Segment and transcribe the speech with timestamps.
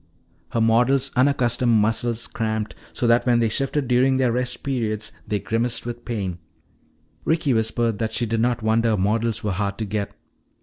[0.53, 5.37] Her models' unaccustomed muscles cramped so that when they shifted during their rest periods they
[5.37, 6.39] grimaced with pain.
[7.23, 10.15] Ricky whispered that she did not wonder models were hard to get.